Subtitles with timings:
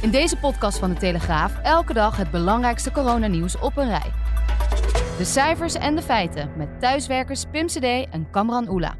[0.00, 4.12] In deze podcast van de Telegraaf elke dag het belangrijkste coronanieuws op een rij.
[5.18, 8.96] De cijfers en de feiten met thuiswerkers Pim CD en Kamran Oela.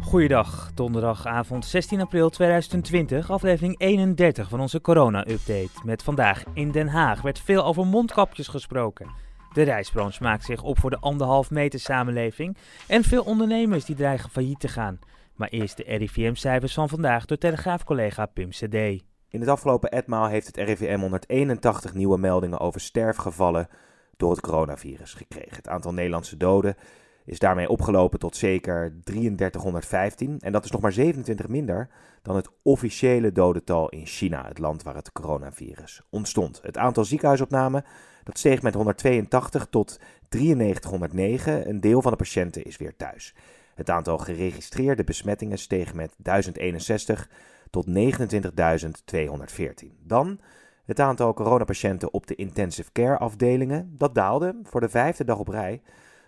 [0.00, 5.70] Goeiedag, donderdagavond 16 april 2020, aflevering 31 van onze corona-update.
[5.84, 9.10] Met vandaag in Den Haag werd veel over mondkapjes gesproken.
[9.52, 12.56] De reisbranche maakt zich op voor de anderhalf meter samenleving
[12.86, 14.98] en veel ondernemers die dreigen failliet te gaan.
[15.34, 19.02] Maar eerst de RIVM-cijfers van vandaag door Telegraaf-collega Pim CD.
[19.28, 23.68] In het afgelopen etmaal heeft het RIVM 181 nieuwe meldingen over sterfgevallen
[24.16, 25.56] door het coronavirus gekregen.
[25.56, 26.76] Het aantal Nederlandse doden
[27.24, 30.38] is daarmee opgelopen tot zeker 3315.
[30.40, 31.88] En dat is nog maar 27 minder
[32.22, 36.60] dan het officiële dodental in China, het land waar het coronavirus ontstond.
[36.62, 37.84] Het aantal ziekenhuisopnamen
[38.24, 41.68] dat steeg met 182 tot 9309.
[41.68, 43.34] Een deel van de patiënten is weer thuis.
[43.74, 47.28] Het aantal geregistreerde besmettingen steeg met 1061
[47.70, 47.92] tot 29.214.
[50.02, 50.40] Dan
[50.84, 53.94] het aantal coronapatiënten op de intensive care afdelingen.
[53.98, 55.82] Dat daalde voor de vijfde dag op rij.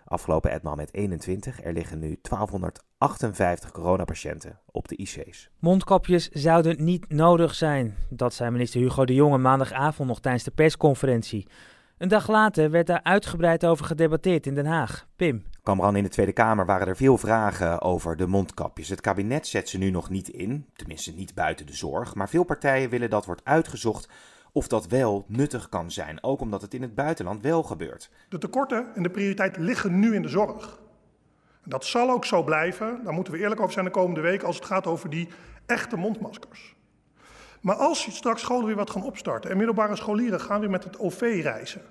[0.05, 1.63] Afgelopen etmaal met 21.
[1.63, 5.49] Er liggen nu 1258 coronapatiënten op de IC's.
[5.59, 7.95] Mondkapjes zouden niet nodig zijn.
[8.09, 11.47] Dat zei minister Hugo de Jonge maandagavond nog tijdens de persconferentie.
[11.97, 15.07] Een dag later werd daar uitgebreid over gedebatteerd in Den Haag.
[15.15, 15.43] Pim.
[15.63, 18.89] Kamran in de Tweede Kamer waren er veel vragen over de mondkapjes.
[18.89, 22.15] Het kabinet zet ze nu nog niet in, tenminste niet buiten de zorg.
[22.15, 24.09] Maar veel partijen willen dat wordt uitgezocht
[24.51, 28.11] of dat wel nuttig kan zijn, ook omdat het in het buitenland wel gebeurt.
[28.29, 30.79] De tekorten en de prioriteit liggen nu in de zorg.
[31.63, 34.43] En dat zal ook zo blijven, daar moeten we eerlijk over zijn de komende week,
[34.43, 35.29] als het gaat over die
[35.65, 36.75] echte mondmaskers.
[37.65, 40.99] Maar als straks scholen weer wat gaan opstarten en middelbare scholieren gaan weer met het
[40.99, 41.81] OV reizen,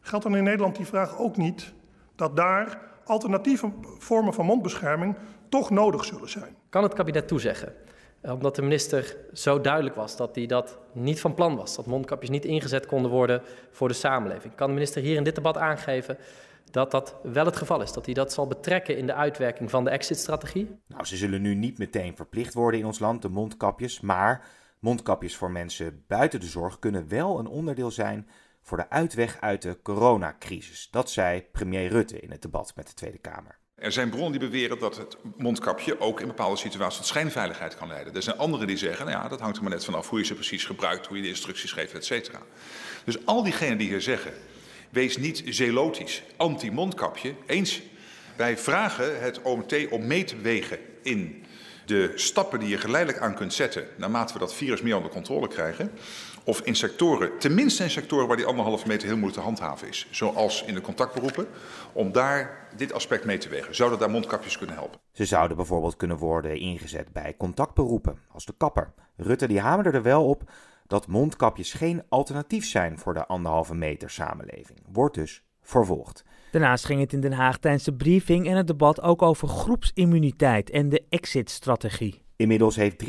[0.00, 1.72] geldt dan in Nederland die vraag ook niet
[2.14, 5.16] dat daar alternatieve vormen van mondbescherming
[5.48, 6.56] toch nodig zullen zijn.
[6.68, 7.74] Kan het kabinet toezeggen
[8.22, 11.76] omdat de minister zo duidelijk was dat hij dat niet van plan was.
[11.76, 14.54] Dat mondkapjes niet ingezet konden worden voor de samenleving.
[14.54, 16.18] Kan de minister hier in dit debat aangeven
[16.70, 17.92] dat dat wel het geval is?
[17.92, 20.78] Dat hij dat zal betrekken in de uitwerking van de exit-strategie?
[20.86, 24.00] Nou, ze zullen nu niet meteen verplicht worden in ons land, de mondkapjes.
[24.00, 24.46] Maar
[24.80, 28.28] mondkapjes voor mensen buiten de zorg kunnen wel een onderdeel zijn
[28.62, 30.88] voor de uitweg uit de coronacrisis.
[30.90, 33.58] Dat zei premier Rutte in het debat met de Tweede Kamer.
[33.74, 37.88] Er zijn bronnen die beweren dat het mondkapje ook in bepaalde situaties tot schijnveiligheid kan
[37.88, 38.14] leiden.
[38.14, 40.24] Er zijn anderen die zeggen, nou ja, dat hangt er maar net vanaf hoe je
[40.24, 42.42] ze precies gebruikt, hoe je de instructies geeft, et cetera.
[43.04, 44.32] Dus al diegenen die hier zeggen,
[44.90, 47.82] wees niet zelotisch, anti-mondkapje, eens.
[48.36, 51.44] Wij vragen het OMT om mee te wegen in
[51.88, 55.48] de stappen die je geleidelijk aan kunt zetten, naarmate we dat virus meer onder controle
[55.48, 55.90] krijgen.
[56.44, 60.06] Of in sectoren, tenminste in sectoren waar die anderhalve meter heel moeilijk te handhaven is.
[60.10, 61.46] Zoals in de contactberoepen,
[61.92, 63.74] om daar dit aspect mee te wegen.
[63.74, 65.00] Zouden daar mondkapjes kunnen helpen?
[65.12, 68.92] Ze zouden bijvoorbeeld kunnen worden ingezet bij contactberoepen, als de kapper.
[69.16, 70.50] Rutte die hamerde er wel op
[70.86, 74.78] dat mondkapjes geen alternatief zijn voor de anderhalve meter samenleving.
[74.92, 76.24] Wordt dus vervolgd.
[76.58, 80.70] Daarnaast ging het in Den Haag tijdens de briefing en het debat ook over groepsimmuniteit
[80.70, 82.22] en de exit-strategie.
[82.36, 83.08] Inmiddels heeft 3%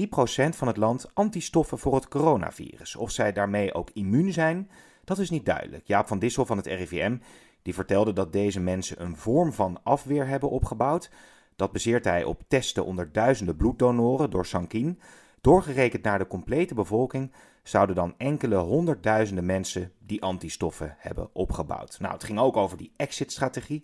[0.50, 2.96] van het land antistoffen voor het coronavirus.
[2.96, 4.70] Of zij daarmee ook immuun zijn,
[5.04, 5.88] dat is niet duidelijk.
[5.88, 7.18] Jaap van Dissel van het RIVM
[7.62, 11.12] die vertelde dat deze mensen een vorm van afweer hebben opgebouwd.
[11.56, 15.00] Dat baseert hij op testen onder duizenden bloeddonoren door Sankin.
[15.42, 17.32] Doorgerekend naar de complete bevolking
[17.64, 22.00] zouden dan enkele honderdduizenden mensen die antistoffen hebben opgebouwd.
[22.00, 23.84] Nou, het ging ook over die exit-strategie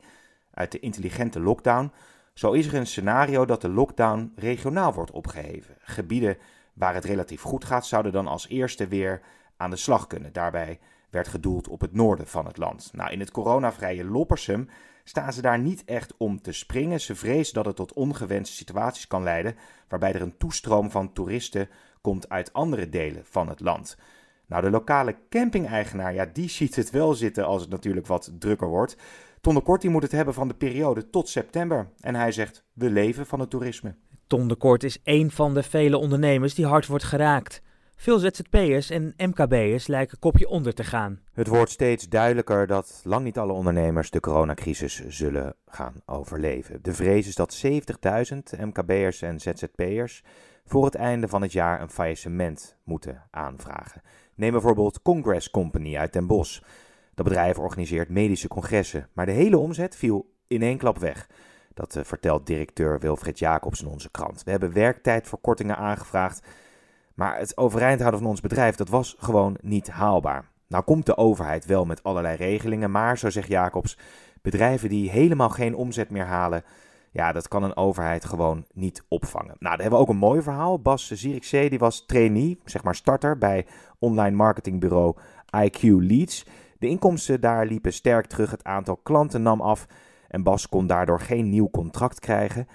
[0.53, 1.91] uit de intelligente lockdown.
[2.33, 5.75] Zo is er een scenario dat de lockdown regionaal wordt opgeheven.
[5.79, 6.37] Gebieden
[6.73, 9.21] waar het relatief goed gaat, zouden dan als eerste weer
[9.57, 10.33] aan de slag kunnen.
[10.33, 10.79] Daarbij
[11.15, 12.89] werd gedoeld op het noorden van het land.
[12.93, 14.69] Nou, in het coronavrije Loppersum
[15.03, 17.01] staan ze daar niet echt om te springen.
[17.01, 19.55] Ze vrezen dat het tot ongewenste situaties kan leiden,
[19.87, 21.69] waarbij er een toestroom van toeristen
[22.01, 23.97] komt uit andere delen van het land.
[24.47, 28.67] Nou, de lokale camping-eigenaar, ja, die ziet het wel zitten als het natuurlijk wat drukker
[28.67, 28.97] wordt.
[29.41, 31.89] Ton de Kort moet het hebben van de periode tot september.
[31.99, 33.95] En hij zegt, we leven van het toerisme.
[34.27, 37.61] Ton de Kort is één van de vele ondernemers die hard wordt geraakt.
[37.95, 41.19] Veel ZZP'ers en MKB'ers lijken kopje onder te gaan.
[41.33, 46.79] Het wordt steeds duidelijker dat lang niet alle ondernemers de coronacrisis zullen gaan overleven.
[46.81, 50.23] De vrees is dat 70.000 MKB'ers en ZZP'ers
[50.65, 54.01] voor het einde van het jaar een faillissement moeten aanvragen.
[54.35, 56.61] Neem bijvoorbeeld Congress Company uit Den Bosch.
[57.13, 61.27] Dat bedrijf organiseert medische congressen, maar de hele omzet viel in één klap weg.
[61.73, 64.43] Dat uh, vertelt directeur Wilfred Jacobs in onze krant.
[64.43, 66.47] We hebben werktijdverkortingen aangevraagd,
[67.15, 70.49] maar het overeind houden van ons bedrijf dat was gewoon niet haalbaar.
[70.67, 73.97] Nou komt de overheid wel met allerlei regelingen, maar zo zegt Jacobs,
[74.41, 76.63] bedrijven die helemaal geen omzet meer halen,
[77.15, 79.55] ja, dat kan een overheid gewoon niet opvangen.
[79.59, 80.79] Nou, daar hebben we ook een mooi verhaal.
[80.79, 83.65] Bas Zierikzee, die was trainee, zeg maar starter bij
[83.99, 85.15] online marketingbureau
[85.65, 86.45] IQ Leads.
[86.79, 89.87] De inkomsten daar liepen sterk terug, het aantal klanten nam af
[90.27, 92.67] en Bas kon daardoor geen nieuw contract krijgen.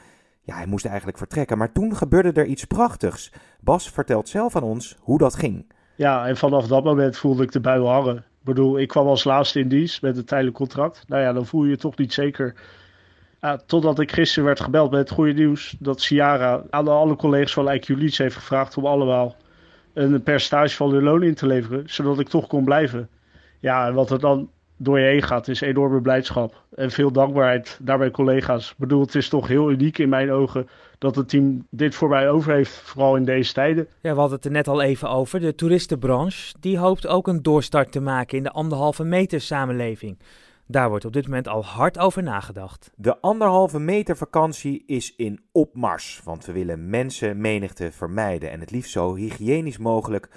[0.51, 3.33] Ja, hij moest eigenlijk vertrekken, maar toen gebeurde er iets prachtigs.
[3.61, 5.73] Bas vertelt zelf aan ons hoe dat ging.
[5.95, 8.17] Ja, en vanaf dat moment voelde ik de bui hangen.
[8.17, 11.05] Ik bedoel, ik kwam als laatste in dienst met een tijdelijk contract.
[11.07, 12.55] Nou ja, dan voel je je toch niet zeker.
[13.67, 17.79] totdat ik gisteren werd gebeld met het goede nieuws dat Ciara aan alle collega's van
[17.79, 19.37] IQ heeft gevraagd om allemaal
[19.95, 23.09] een percentage van hun loon in te leveren, zodat ik toch kon blijven.
[23.61, 24.51] Ja, en wat er dan
[24.83, 26.63] door je heen gaat, is enorme blijdschap.
[26.75, 28.71] En veel dankbaarheid naar mijn collega's.
[28.71, 30.69] Ik bedoel, het is toch heel uniek in mijn ogen
[30.99, 33.87] dat het team dit voor mij over heeft, vooral in deze tijden.
[34.01, 35.41] Ja, we hadden het er net al even over.
[35.41, 40.19] De toeristenbranche, die hoopt ook een doorstart te maken in de anderhalve meter samenleving.
[40.67, 42.91] Daar wordt op dit moment al hard over nagedacht.
[42.97, 48.91] De anderhalve meter vakantie is in opmars, want we willen mensenmenigte vermijden en het liefst
[48.91, 50.29] zo hygiënisch mogelijk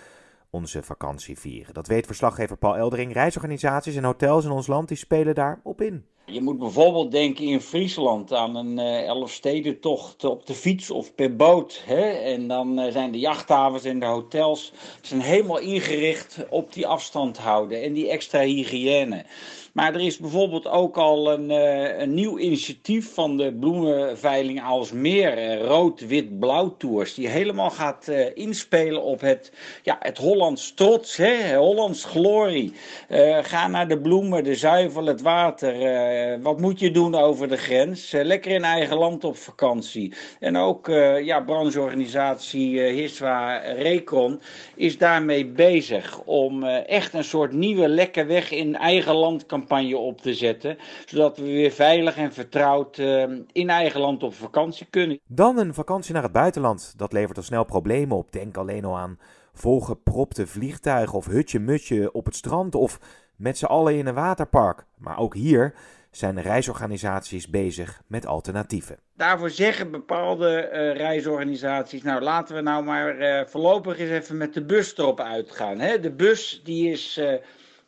[0.54, 1.74] onze vakantie vieren.
[1.74, 3.14] Dat weet verslaggever Paul Eldering.
[3.14, 6.06] Reisorganisaties en hotels in ons land die spelen daar op in.
[6.26, 11.36] Je moet bijvoorbeeld denken in Friesland aan een uh, elfstedentocht op de fiets of per
[11.36, 11.82] boot.
[11.86, 12.02] Hè?
[12.10, 17.38] En dan uh, zijn de jachthavens en de hotels zijn helemaal ingericht op die afstand
[17.38, 19.26] houden en die extra hygiëne.
[19.74, 25.38] Maar er is bijvoorbeeld ook al een, uh, een nieuw initiatief van de bloemenveiling Alsmeer,
[25.38, 29.52] uh, rood-wit-blauw tours, die helemaal gaat inspelen op het,
[29.84, 31.56] ja, het Hollands trots, hè?
[31.56, 32.74] Hollands glorie.
[33.42, 35.74] ga naar de bloemen, de zuivel, het water.
[36.42, 38.12] Wat moet je doen over de grens?
[38.12, 40.14] lekker in eigen land op vakantie.
[40.40, 40.88] En ook
[41.24, 44.42] ja, brancheorganisatie Hiswa Recon
[44.76, 50.22] is daarmee bezig om echt een soort nieuwe lekker weg in eigen land campagne op
[50.22, 50.78] te zetten.
[51.06, 52.98] Zodat we weer veilig en vertrouwd
[53.52, 55.20] in eigen land op vakantie kunnen.
[55.28, 56.94] Dan een vakantie naar het buitenland.
[56.98, 58.32] Dat levert al snel problemen op.
[58.32, 59.20] Denk alleen al aan
[59.54, 63.00] volgepropte vliegtuigen of hutje-mutje op het strand of
[63.36, 64.86] met z'n allen in een waterpark.
[64.98, 65.74] Maar ook hier
[66.16, 68.98] zijn reisorganisaties bezig met alternatieven.
[69.16, 74.54] Daarvoor zeggen bepaalde uh, reisorganisaties, nou laten we nou maar uh, voorlopig eens even met
[74.54, 75.80] de bus erop uitgaan.
[75.80, 76.00] Hè?
[76.00, 77.22] De bus die is...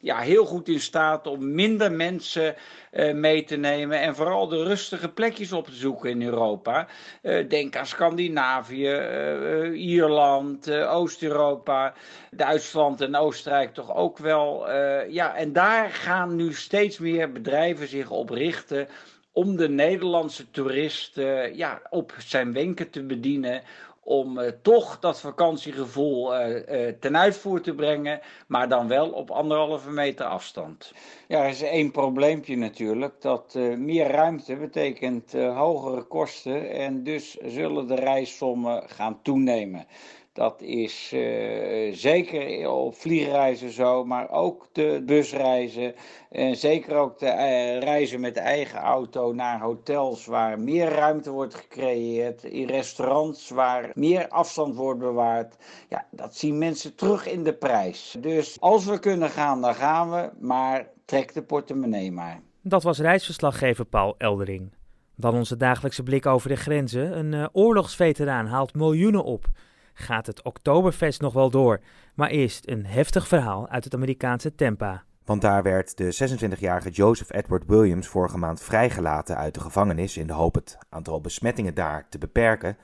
[0.05, 2.55] Ja, heel goed in staat om minder mensen
[2.91, 6.87] uh, mee te nemen en vooral de rustige plekjes op te zoeken in Europa.
[7.21, 11.93] Uh, denk aan Scandinavië, uh, Ierland, Oost-Europa,
[12.31, 14.71] Duitsland en Oostenrijk toch ook wel.
[15.09, 18.87] ja, en daar gaan nu steeds meer bedrijven zich op richten
[19.31, 21.15] om de Nederlandse toerist
[21.53, 23.61] ja, op zijn wenken te bedienen
[24.05, 29.31] om uh, toch dat vakantiegevoel uh, uh, ten uitvoer te brengen, maar dan wel op
[29.31, 30.93] anderhalve meter afstand.
[31.27, 33.21] Ja, er is één probleempje natuurlijk.
[33.21, 39.85] Dat meer ruimte betekent hogere kosten en dus zullen de reissommen gaan toenemen.
[40.35, 45.95] Dat is uh, zeker op vliegreizen zo, maar ook de busreizen.
[46.29, 51.31] En zeker ook de uh, reizen met de eigen auto naar hotels waar meer ruimte
[51.31, 52.43] wordt gecreëerd.
[52.43, 55.55] In restaurants waar meer afstand wordt bewaard.
[55.89, 58.15] Ja, dat zien mensen terug in de prijs.
[58.19, 60.29] Dus als we kunnen gaan, dan gaan we.
[60.39, 62.41] Maar trek de portemonnee maar.
[62.61, 64.73] Dat was reisverslaggever Paul Eldering.
[65.15, 67.17] Dan onze dagelijkse blik over de grenzen.
[67.17, 69.49] Een uh, oorlogsveteraan haalt miljoenen op
[69.97, 71.79] gaat het Oktoberfest nog wel door.
[72.13, 75.03] Maar eerst een heftig verhaal uit het Amerikaanse Tampa.
[75.25, 80.27] Want daar werd de 26-jarige Joseph Edward Williams vorige maand vrijgelaten uit de gevangenis in
[80.27, 82.77] de hoop het aantal besmettingen daar te beperken.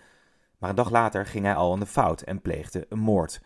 [0.57, 3.41] Maar een dag later ging hij al aan de fout en pleegde een moord.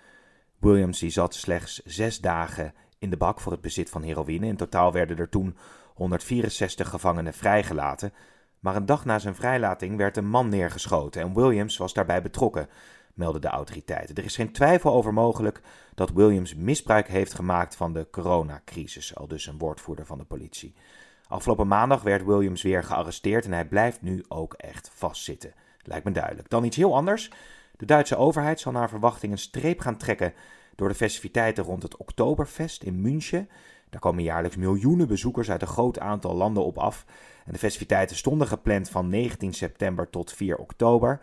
[0.60, 4.48] Williams die zat slechts zes dagen in de bak voor het bezit van heroïne.
[4.48, 5.57] In totaal werden er toen
[5.93, 8.13] 164 gevangenen vrijgelaten.
[8.60, 12.69] Maar een dag na zijn vrijlating werd een man neergeschoten en Williams was daarbij betrokken
[13.15, 14.15] melden de autoriteiten.
[14.15, 15.62] Er is geen twijfel over mogelijk
[15.95, 20.74] dat Williams misbruik heeft gemaakt van de coronacrisis, al dus een woordvoerder van de politie.
[21.27, 25.53] Afgelopen maandag werd Williams weer gearresteerd en hij blijft nu ook echt vastzitten.
[25.81, 26.50] Lijkt me duidelijk.
[26.50, 27.31] Dan iets heel anders.
[27.77, 30.34] De Duitse overheid zal naar verwachting een streep gaan trekken
[30.75, 33.50] door de festiviteiten rond het Oktoberfest in München.
[33.89, 37.05] Daar komen jaarlijks miljoenen bezoekers uit een groot aantal landen op af.
[37.45, 41.19] En de festiviteiten stonden gepland van 19 september tot 4 oktober.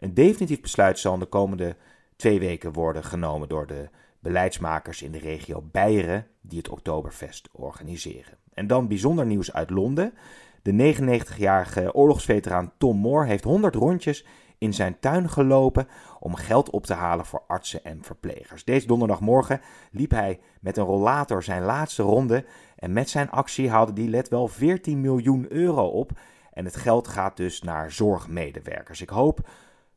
[0.00, 1.76] Een definitief besluit zal in de komende
[2.16, 3.88] twee weken worden genomen door de
[4.18, 8.38] beleidsmakers in de regio Beieren die het Oktoberfest organiseren.
[8.54, 10.14] En dan bijzonder nieuws uit Londen.
[10.62, 14.26] De 99-jarige oorlogsveteraan Tom Moore heeft 100 rondjes
[14.58, 15.88] in zijn tuin gelopen
[16.20, 18.64] om geld op te halen voor artsen en verplegers.
[18.64, 22.44] Deze donderdagmorgen liep hij met een rollator zijn laatste ronde
[22.76, 26.10] en met zijn actie haalde hij let wel 14 miljoen euro op.
[26.52, 29.00] En het geld gaat dus naar zorgmedewerkers.
[29.00, 29.48] Ik hoop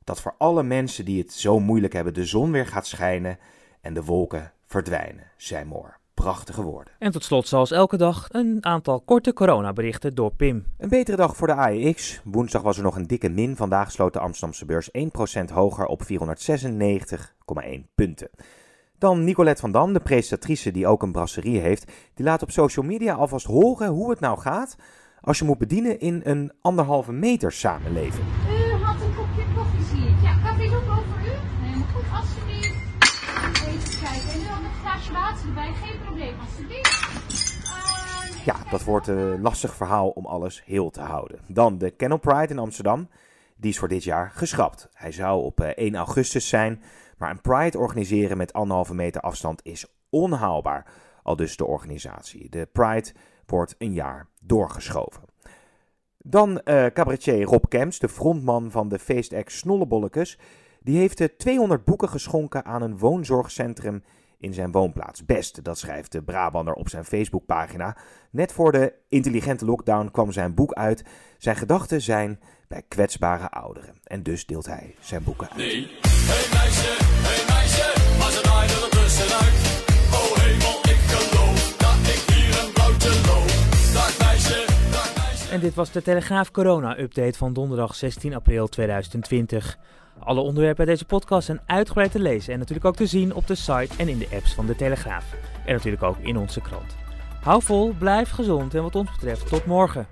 [0.04, 3.38] dat voor alle mensen die het zo moeilijk hebben de zon weer gaat schijnen
[3.82, 5.94] en de wolken verdwijnen, zei Moore.
[6.14, 6.94] Prachtige woorden.
[7.00, 10.66] En tot slot, zoals elke dag, een aantal korte coronaberichten door Pim.
[10.78, 12.22] Een betere dag voor de AEX.
[12.24, 13.56] Woensdag was er nog een dikke min.
[13.56, 14.90] Vandaag sloot de Amsterdamse beurs
[15.50, 16.10] 1% hoger op 496,1
[17.96, 18.30] punten.
[18.98, 21.92] Dan Nicolette van Dam, de presentatrice die ook een brasserie heeft.
[22.14, 24.76] Die laat op social media alvast horen hoe het nou gaat
[25.22, 28.53] als je moet bedienen in een anderhalve meter samenleving.
[34.94, 35.74] Glaasje water erbij.
[35.74, 37.08] Geen probleem, alsjeblieft.
[37.66, 41.40] Uh, Ja, dat wordt een lastig verhaal om alles heel te houden.
[41.48, 43.10] Dan de Kennel Pride in Amsterdam.
[43.56, 44.90] Die is voor dit jaar geschrapt.
[44.94, 46.82] Hij zou op eh, 1 augustus zijn.
[47.18, 50.86] Maar een Pride organiseren met anderhalve meter afstand is onhaalbaar.
[51.24, 52.50] Al dus de organisatie.
[52.50, 53.12] De Pride
[53.46, 55.24] wordt een jaar doorgeschoven.
[56.18, 60.40] Dan eh cabaretier Rob Kemps, de frontman van de feestact Snollebollekes.
[60.80, 64.04] Die heeft eh, 200 boeken geschonken aan een woonzorgcentrum
[64.44, 65.26] in zijn woonplaats.
[65.26, 67.98] Best, dat schrijft de Brabander op zijn Facebookpagina.
[68.32, 71.04] Net voor de intelligente lockdown kwam zijn boek uit.
[71.38, 73.96] Zijn gedachten zijn bij kwetsbare ouderen.
[74.04, 75.62] En dus deelt hij zijn boeken uit.
[75.62, 75.80] Hey
[76.54, 76.94] meisje,
[77.28, 79.54] hey meisje, maar ze er.
[80.14, 83.50] Oh hemel, ik geloof dat ik hier een blauwtje loop.
[83.94, 85.52] Dag meisje, dag meisje.
[85.52, 89.78] En dit was de Telegraaf Corona-update van donderdag 16 april 2020.
[90.24, 93.48] Alle onderwerpen uit deze podcast zijn uitgebreid te lezen en natuurlijk ook te zien op
[93.48, 95.26] de site en in de apps van de Telegraaf.
[95.66, 96.96] En natuurlijk ook in onze krant.
[97.42, 100.08] Hou vol, blijf gezond en wat ons betreft tot morgen.